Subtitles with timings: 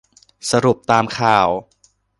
[0.49, 1.47] สรุปตามข่าว